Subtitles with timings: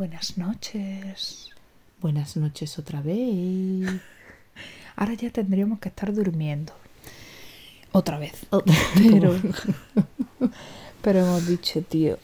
[0.00, 1.50] Buenas noches.
[2.00, 3.86] Buenas noches otra vez.
[4.96, 6.72] Ahora ya tendríamos que estar durmiendo.
[7.92, 8.32] Otra vez.
[8.50, 8.64] Pero
[8.96, 9.34] Pero,
[11.02, 12.16] pero hemos dicho, tío,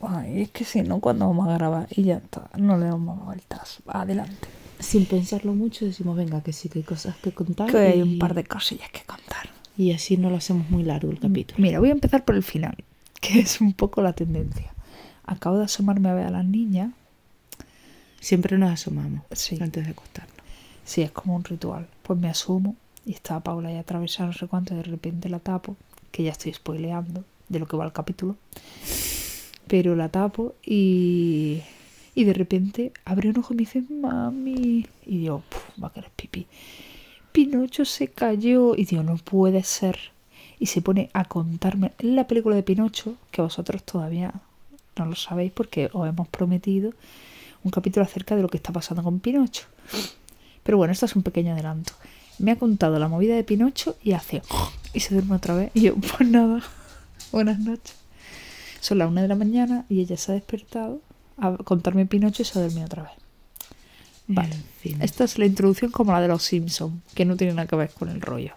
[0.00, 1.86] ay, es que si no, cuando vamos a grabar?
[1.92, 3.78] Y ya está, no le damos vueltas.
[3.86, 4.48] Adelante.
[4.80, 7.70] sin pensarlo mucho decimos, venga, que sí que hay cosas que contar.
[7.70, 9.48] Que hay y- un par de cosillas que contar.
[9.78, 11.62] Y así no lo hacemos muy largo el capítulo.
[11.62, 12.74] Mira, voy a empezar por el final,
[13.20, 14.74] que es un poco la tendencia.
[15.24, 16.90] Acabo de asomarme a ver a las niñas.
[18.22, 19.58] Siempre nos asomamos Sí.
[19.60, 20.36] antes de acostarnos.
[20.84, 21.88] Sí, es como un ritual.
[22.04, 25.40] Pues me asumo y estaba Paula ahí atravesando no sé cuánto y de repente la
[25.40, 25.76] tapo,
[26.12, 28.36] que ya estoy spoileando de lo que va el capítulo.
[29.66, 31.62] Pero la tapo y,
[32.14, 34.86] y de repente abre un ojo y me dice, mami.
[35.06, 36.46] Y digo, "Puf, va a querer pipí.
[37.32, 38.74] Pinocho se cayó.
[38.76, 39.98] Y digo, no puede ser.
[40.60, 44.32] Y se pone a contarme la película de Pinocho, que vosotros todavía
[44.96, 46.92] no lo sabéis porque os hemos prometido
[47.64, 49.64] un capítulo acerca de lo que está pasando con Pinocho.
[50.62, 51.92] Pero bueno, esto es un pequeño adelanto.
[52.38, 54.42] Me ha contado la movida de Pinocho y hace
[54.92, 55.70] y se duerme otra vez.
[55.74, 56.62] Y yo, pues nada,
[57.32, 57.94] buenas noches.
[58.80, 61.00] Son las una de la mañana y ella se ha despertado
[61.38, 63.12] a contarme Pinocho y se ha dormido otra vez.
[64.26, 64.54] Vale.
[64.54, 65.02] En fin.
[65.02, 67.90] Esta es la introducción como la de los Simpsons, que no tiene nada que ver
[67.90, 68.54] con el rollo.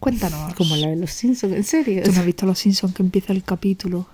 [0.00, 0.54] Cuéntanos.
[0.54, 2.02] Como la de los Simpsons, ¿en serio?
[2.02, 4.06] ¿Tú no has visto los Simpsons que empieza el capítulo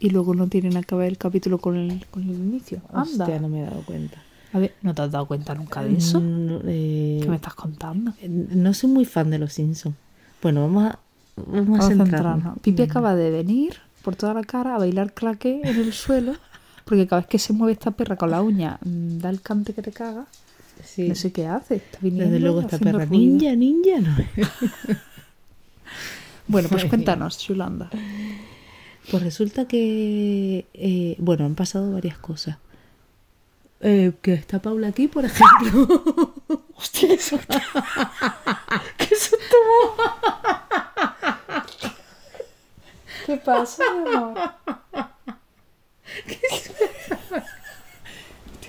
[0.00, 2.80] y luego no tiene nada que ver el capítulo con el, con el inicio?
[2.92, 3.24] Anda.
[3.24, 4.22] Hostia, no me he dado cuenta.
[4.52, 6.20] A ver, ¿no te has dado cuenta nunca de eso?
[6.20, 8.12] No, eh, ¿Qué me estás contando?
[8.26, 9.94] no soy muy fan de los Simpsons.
[10.40, 10.98] Bueno, vamos a,
[11.36, 12.08] vamos a Vamos a centrarnos.
[12.10, 12.58] centrarnos.
[12.60, 12.90] Pipi Venga.
[12.92, 16.34] acaba de venir por toda la cara a bailar claqué en el suelo,
[16.84, 19.74] porque cada vez que se mueve esta perra con la uña, mm, da el cante
[19.74, 20.26] que te caga.
[20.84, 21.08] Sí.
[21.08, 21.74] No sé qué hace.
[21.76, 23.04] Está viniendo, Desde luego esta perra.
[23.04, 23.10] ruido.
[23.38, 24.16] Ninja, ninja, no.
[26.46, 27.90] Bueno, pues cuéntanos, Yolanda.
[29.10, 32.58] Pues resulta que, eh, bueno, han pasado varias cosas.
[33.80, 36.34] Eh, que está Paula aquí, por ejemplo.
[36.74, 37.58] Hostia, qué susto.
[38.98, 39.56] qué susto.
[43.24, 44.38] ¿Qué pasa, mi amor?
[46.50, 46.74] Hostia,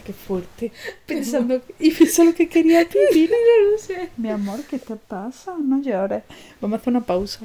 [0.06, 0.72] qué fuerte.
[1.06, 4.10] Pensando y pensando que quería vivir, no lo sé.
[4.16, 5.56] Mi amor, ¿qué te pasa?
[5.58, 6.24] No llores.
[6.62, 7.42] Vamos a hacer una pausa.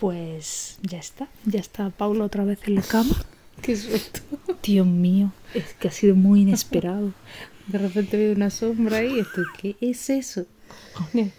[0.00, 3.14] Pues ya está, ya está Paula otra vez en la cama.
[3.62, 4.20] Qué susto.
[4.62, 7.12] Dios mío, es que ha sido muy inesperado.
[7.66, 10.46] De repente veo una sombra ahí y estoy, ¿qué es eso?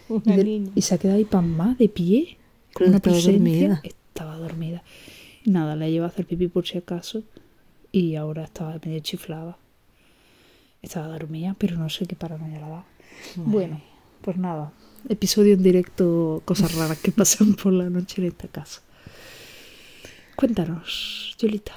[0.08, 0.72] Una, de- niña.
[0.76, 2.38] y se ha quedado ahí pasmada de pie.
[2.74, 3.40] Con una estaba presencia.
[3.40, 3.82] dormida.
[3.84, 4.84] Estaba dormida.
[5.46, 7.24] Nada, la llevo a hacer pipí por si acaso.
[7.92, 9.58] Y ahora estaba medio chiflada.
[10.84, 12.86] Estaba dormida, pero no sé qué paranoia la da.
[13.36, 13.82] Bueno,
[14.22, 14.72] pues nada.
[15.10, 18.82] Episodio en directo, cosas raras que pasan por la noche en esta casa.
[20.36, 21.74] Cuéntanos, Julita.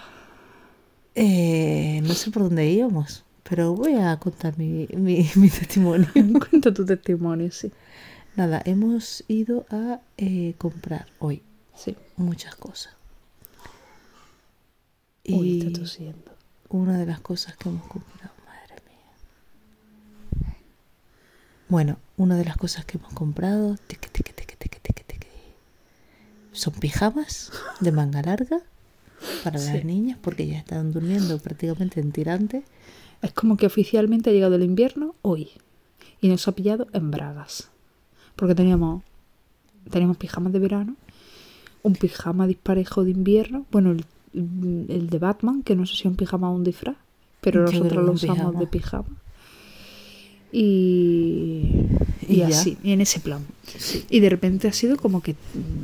[1.14, 6.08] Eh, no sé por dónde íbamos, pero voy a contar mi, mi, mi testimonio.
[6.50, 7.70] Cuenta tu testimonio, sí.
[8.36, 11.42] Nada, hemos ido a eh, comprar hoy
[11.76, 11.96] Sí.
[12.16, 12.94] muchas cosas.
[15.26, 16.32] Uy, Y está tosiendo.
[16.68, 18.33] una de las cosas que hemos comprado,
[21.68, 24.44] Bueno, una de las cosas que hemos comprado tiqui, tiqui, tiqui,
[26.52, 28.60] son pijamas de manga larga
[29.42, 29.72] para Sí.
[29.72, 32.62] las niñas porque ya están durmiendo prácticamente en tirante.
[33.22, 35.48] Es como que oficialmente ha llegado el invierno hoy
[36.20, 37.70] y nos ha pillado en bragas.
[38.36, 39.02] Porque teníamos,
[39.90, 40.94] teníamos pijamas de verano,
[41.82, 44.04] un pijama disparejo de invierno, bueno, el,
[44.88, 46.96] el de Batman, que no sé si es un pijama o un disfraz,
[47.40, 48.60] pero Yo nosotros lo usamos pijama.
[48.60, 49.08] de pijama.
[50.56, 51.88] Y,
[52.28, 53.44] y, así, y en ese plan.
[54.08, 55.34] Y de repente ha sido como que,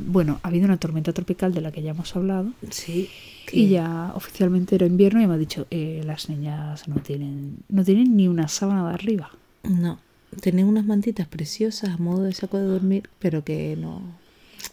[0.07, 2.53] bueno, ha habido una tormenta tropical de la que ya hemos hablado.
[2.69, 3.09] Sí.
[3.51, 7.83] Y ya oficialmente era invierno y me ha dicho, eh, las niñas no tienen, no
[7.83, 9.31] tienen ni una sábana de arriba.
[9.63, 9.99] No,
[10.39, 14.01] tienen unas mantitas preciosas a modo de saco de dormir, pero que no...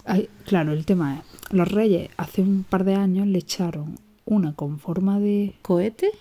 [0.04, 4.52] Ay, claro, el tema es, los reyes hace un par de años le echaron una
[4.52, 5.54] con forma de...
[5.62, 6.12] ¿Cohete?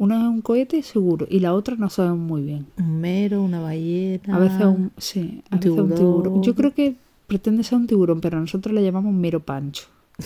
[0.00, 2.66] Una es un cohete seguro y la otra no sabemos muy bien.
[2.78, 4.34] Un mero, una ballena...
[4.34, 5.94] A veces un, sí, a un veces un tiburón.
[5.94, 6.42] tiburón.
[6.42, 9.84] Yo creo que pretende ser un tiburón, pero nosotros le llamamos mero pancho.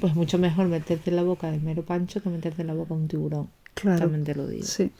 [0.00, 2.92] Pues mucho mejor meterte en la boca del mero pancho que meterte en la boca
[2.94, 3.48] de un tiburón.
[3.72, 4.00] Claro.
[4.00, 4.64] También te lo digo.
[4.64, 4.90] Sí.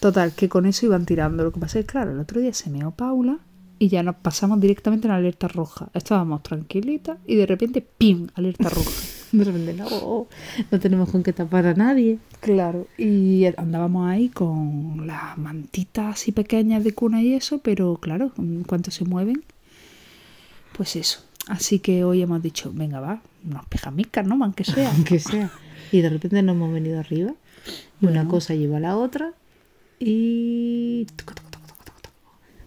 [0.00, 1.44] Total, que con eso iban tirando.
[1.44, 3.38] Lo que pasa es que, claro, el otro día se meó Paula
[3.78, 5.90] y ya nos pasamos directamente en alerta roja.
[5.92, 8.28] Estábamos tranquilitas y de repente, ¡pim!
[8.34, 8.90] Alerta roja.
[9.32, 10.26] De repente, no,
[10.70, 12.18] no tenemos con qué tapar a nadie.
[12.40, 12.86] Claro.
[12.96, 18.62] Y andábamos ahí con las mantitas así pequeñas de cuna y eso, pero claro, en
[18.64, 19.42] cuanto se mueven,
[20.76, 21.20] pues eso.
[21.46, 24.42] Así que hoy hemos dicho, venga, va, unos pijamicas, ¿no?
[24.42, 24.90] Aunque sea.
[24.94, 25.50] Aunque sea.
[25.92, 27.32] Y de repente nos hemos venido arriba.
[28.00, 29.32] Y una cosa lleva a la otra.
[29.98, 31.06] Y.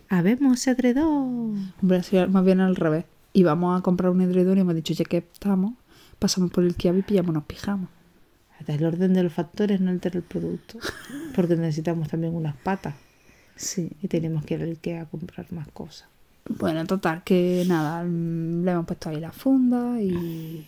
[0.10, 1.74] Habemos edredón.
[1.82, 3.06] Hombre, más bien al revés.
[3.34, 5.74] Íbamos a comprar un edredón y hemos dicho, ya que estamos,
[6.20, 7.90] pasamos por el Kiabi y pillamos unos pijamas.
[8.60, 10.80] Hasta el orden de los factores no altera el producto.
[11.36, 12.96] Porque necesitamos también unas patas.
[13.56, 13.92] Sí.
[14.02, 16.08] Y tenemos que ir al Ikea a comprar más cosas.
[16.48, 20.68] Bueno, total, que nada, mm, le hemos puesto ahí la funda y.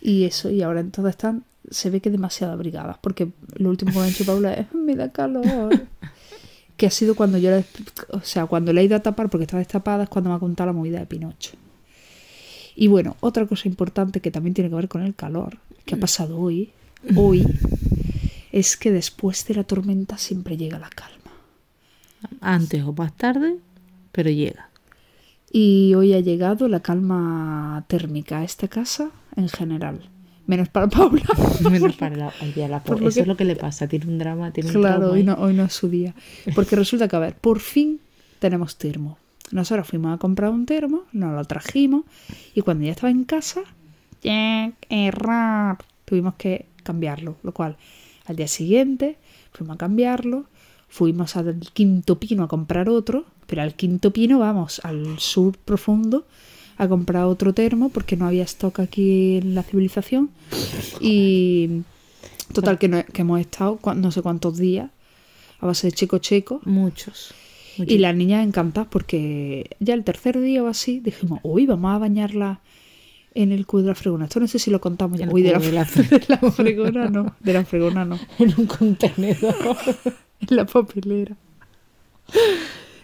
[0.00, 3.98] Y eso, y ahora entonces están, se ve que demasiado abrigadas, porque lo último que
[3.98, 5.86] me ha dicho Paula es, me da calor.
[6.76, 7.64] que ha sido cuando yo le,
[8.10, 10.38] o sea, cuando le he ido a tapar porque estaba destapada es cuando me ha
[10.38, 11.52] contado la movida de Pinocho.
[12.76, 15.98] Y bueno, otra cosa importante que también tiene que ver con el calor, que ha
[15.98, 16.70] pasado hoy,
[17.16, 17.46] hoy,
[18.52, 21.30] es que después de la tormenta siempre llega la calma.
[22.40, 23.56] Antes o más tarde,
[24.12, 24.70] pero llega.
[25.52, 30.08] Y hoy ha llegado la calma térmica a esta casa en general.
[30.46, 31.22] Menos para Paula.
[31.70, 33.06] Menos para la, ya la pobre.
[33.06, 33.86] Eso que- es lo que le pasa.
[33.86, 36.14] Tiene un drama, tiene un Claro, hoy no, hoy no es su día.
[36.54, 38.00] Porque resulta que, a ver, por fin
[38.40, 39.18] tenemos termo.
[39.52, 42.04] Nosotros fuimos a comprar un termo, nos lo trajimos
[42.54, 43.62] y cuando ya estaba en casa,
[46.04, 47.36] tuvimos que cambiarlo.
[47.42, 47.76] Lo cual,
[48.26, 49.16] al día siguiente
[49.52, 50.46] fuimos a cambiarlo,
[50.88, 56.26] fuimos al quinto pino a comprar otro, pero al quinto pino vamos al sur profundo
[56.76, 60.30] a comprar otro termo porque no había stock aquí en la civilización
[61.00, 61.82] y
[62.52, 64.90] total que, no- que hemos estado no sé cuántos días
[65.60, 67.32] a base de checo checo Muchos.
[67.78, 71.98] Y las niñas encantadas porque ya el tercer día o así dijimos, uy, vamos a
[71.98, 72.60] bañarla
[73.34, 74.24] en el cubo de la fregona.
[74.24, 75.28] Esto no sé si lo contamos ya.
[75.28, 78.66] Uy, de la, de la de la fregona no, de la fregona no, en un
[78.66, 79.54] contenedor.
[80.40, 81.36] en la papelera.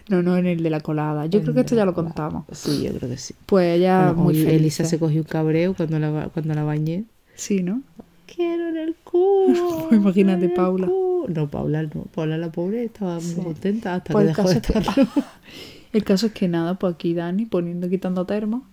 [0.09, 1.25] No, no, en el de la colada.
[1.27, 2.45] Yo creo que esto ya lo contamos.
[2.51, 3.33] Sí, yo creo que sí.
[3.45, 4.53] Pues Bueno, muy feliz.
[4.53, 7.05] Elisa se cogió un cabreo cuando la, cuando la bañé.
[7.35, 7.81] Sí, ¿no?
[8.25, 9.89] Quiero en el cubo.
[9.91, 10.87] Imagínate, Paula.
[10.87, 11.10] cubo.
[11.27, 12.03] No, Paula no.
[12.13, 13.41] Paula la pobre estaba muy Sí.
[13.41, 14.95] contenta hasta Pues que dejó de caso es estar.
[14.95, 15.21] que-
[15.93, 18.63] El caso es que nada, pues aquí Dani poniendo quitando termos,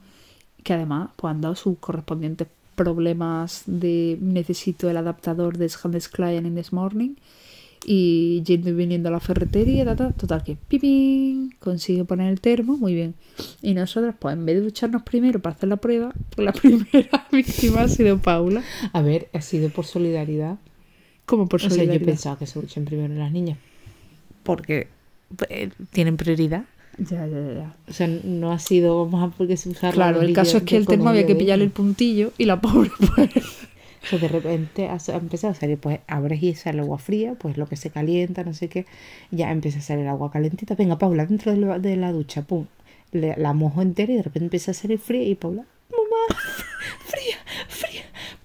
[0.62, 2.46] que además pues han dado sus correspondientes
[2.76, 7.14] problemas de necesito el adaptador de Handes Client in this morning
[7.84, 12.40] y yendo y viniendo a la ferretería, ta, ta, total que pipín, consigue poner el
[12.40, 13.14] termo, muy bien.
[13.62, 16.52] Y nosotros, pues en vez de ducharnos primero para hacer la prueba, pues la
[16.92, 18.62] primera víctima ha sido Paula,
[18.92, 20.58] A ver, ha sido por solidaridad.
[21.28, 23.58] Como por O sea, yo pensaba que se duchen primero las niñas.
[24.42, 24.88] Porque
[25.50, 26.64] eh, tienen prioridad.
[26.98, 27.76] Ya, ya, ya, ya.
[27.86, 30.76] O sea, no ha sido, vamos a porque se usar Claro, el caso es que
[30.76, 33.30] el termo había que pillarle el puntillo y la pobre pues
[34.02, 37.58] O sea, de repente ha, empezado a salir, pues abres y sale agua fría, pues
[37.58, 38.86] lo que se calienta, no sé qué,
[39.30, 40.75] ya empieza a salir agua calentita.
[40.76, 42.66] Venga, Paula, dentro de la, de la ducha, pum,
[43.12, 45.64] le- la mojo entera y de repente empieza a salir fría y Paula.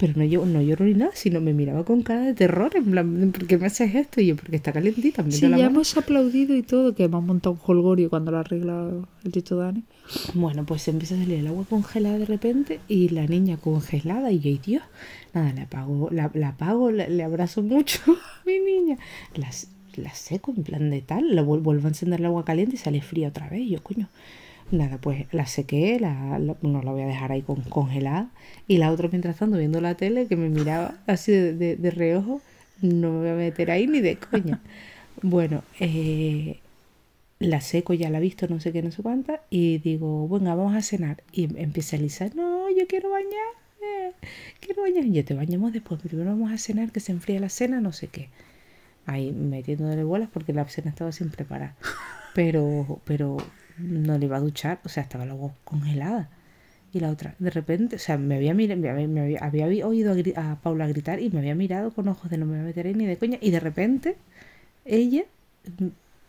[0.06, 2.84] Pero no, yo, no lloro ni nada, sino me miraba con cara de terror, en
[2.90, 4.20] plan, ¿por qué me haces esto?
[4.20, 5.70] Y yo, porque está calentita, me Sí, la ya mano".
[5.70, 9.56] hemos aplaudido y todo, que hemos montado un holgorio cuando lo ha arreglado el Tito
[9.56, 9.82] Dani.
[10.34, 14.40] Bueno, pues empieza a salir el agua congelada de repente y la niña congelada y
[14.40, 14.82] yo, Dios,
[15.32, 18.98] nada, la apago, la, la apago, la- le abrazo mucho a mi niña,
[19.36, 19.48] la,
[19.96, 22.78] la seco en plan de tal, la vuel- vuelvo a encender el agua caliente y
[22.78, 24.08] sale fría otra vez, y yo coño.
[24.70, 28.30] Nada, pues la sequé, la, la- no la voy a dejar ahí con, congelada.
[28.66, 31.90] Y la otra, mientras tanto, viendo la tele, que me miraba así de, de, de
[31.90, 32.40] reojo,
[32.82, 34.60] no me voy a meter ahí ni de coña.
[35.22, 36.58] Bueno, eh,
[37.40, 40.54] la seco, ya la he visto, no sé qué, no sé cuánta, y digo, venga,
[40.54, 41.22] vamos a cenar.
[41.32, 44.14] Y em- empieza Elisa, no, yo quiero bañarme,
[44.60, 45.04] quiero bañar.
[45.06, 47.92] Y yo te bañamos después, primero vamos a cenar, que se enfríe la cena, no
[47.92, 48.28] sé qué.
[49.06, 51.74] Ahí metiéndole bolas porque la cena estaba sin preparar.
[52.34, 53.36] Pero, pero
[53.78, 56.28] no le iba a duchar, o sea, estaba agua congelada.
[56.92, 60.56] Y la otra, de repente, o sea, me había, mira- me había, había, oído a,
[60.62, 63.06] Paula gritar y me había mirado con ojos de no me voy a meter ni
[63.06, 63.38] de coña.
[63.40, 64.16] Y de repente,
[64.84, 65.24] ella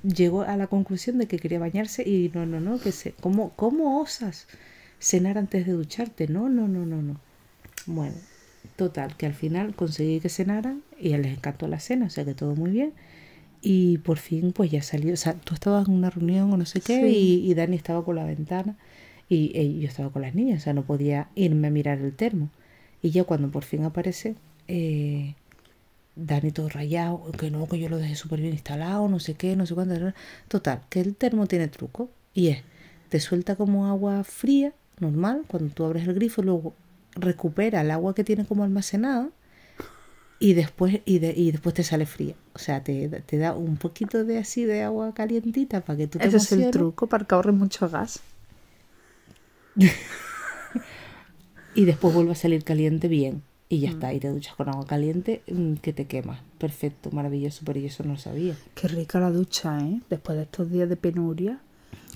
[0.03, 3.51] llegó a la conclusión de que quería bañarse y no, no, no, que se, ¿cómo,
[3.55, 4.47] cómo osas
[4.99, 6.27] cenar antes de ducharte?
[6.27, 7.19] No, no, no, no, no.
[7.85, 8.15] Bueno,
[8.75, 12.33] total, que al final conseguí que cenaran y les encantó la cena, o sea que
[12.33, 12.93] todo muy bien.
[13.67, 15.13] Y por fin, pues ya salió.
[15.13, 17.41] O sea, tú estabas en una reunión o no sé qué, Sí.
[17.45, 18.75] y, y Dani estaba con la ventana
[19.27, 22.13] y, y yo estaba con las niñas, o sea, no podía irme a mirar el
[22.13, 22.49] termo.
[23.01, 24.35] Y ya cuando por fin aparece,
[24.67, 25.33] eh,
[26.15, 29.55] Dani todo rayado, que no, que yo lo dejé súper bien instalado, no sé qué,
[29.55, 29.95] no sé cuánto.
[30.47, 32.59] Total, que el termo tiene truco y es,
[33.09, 36.73] te suelta como agua fría, normal, cuando tú abres el grifo, luego
[37.15, 39.29] recupera el agua que tiene como almacenada
[40.45, 42.35] y después y, de- y después te sale fría.
[42.53, 46.19] O sea, te, te da un poquito de así de agua calientita para que tú
[46.19, 48.19] te Ese es el truco para que ahorren mucho gas.
[51.75, 53.41] y después vuelve a salir caliente bien.
[53.67, 56.39] Y ya está, y te duchas con agua caliente mm, que te quema.
[56.59, 58.55] Perfecto, maravilloso, pero yo eso no lo sabía.
[58.75, 60.01] Qué rica la ducha, ¿eh?
[60.11, 61.59] Después de estos días de penuria.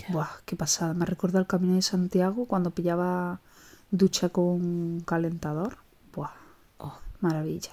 [0.09, 0.93] Buah, qué pasada.
[0.93, 3.41] Me recuerda el camino de Santiago cuando pillaba
[3.89, 5.77] ducha con calentador.
[6.13, 6.29] Buah,
[6.77, 7.71] Oh, maravilla.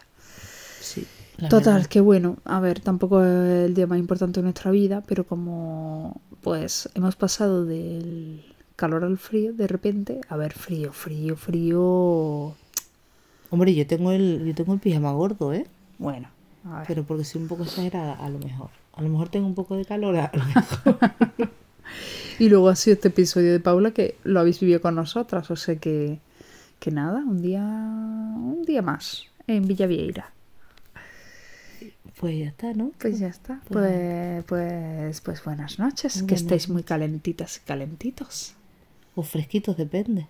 [0.87, 1.07] Sí.
[1.51, 1.87] Total, verdad.
[1.87, 6.21] que bueno, a ver, tampoco es el día más importante de nuestra vida, pero como
[6.41, 8.43] pues hemos pasado del
[8.75, 12.55] calor al frío, de repente, a ver, frío, frío, frío.
[13.51, 15.67] Hombre, yo tengo el, yo tengo el pijama gordo, ¿eh?
[15.99, 16.29] Bueno,
[16.65, 16.87] a ver.
[16.87, 18.71] Pero porque soy un poco exagerada, a lo mejor.
[18.95, 20.99] A lo mejor tengo un poco de calor, a lo mejor.
[22.39, 25.57] Y luego ha sido este episodio de Paula que lo habéis vivido con nosotras, o
[25.57, 26.19] sea que,
[26.79, 30.33] que nada, un día, un día más en Villavieira.
[32.19, 32.93] Pues ya está, ¿no?
[32.99, 33.61] Pues ya está.
[33.69, 36.23] Pues, pues, pues buenas noches.
[36.23, 38.55] Que estéis muy calentitas y calentitos.
[39.15, 40.29] O fresquitos, depende.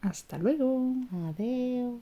[0.00, 0.94] Hasta luego.
[1.28, 2.00] Adiós.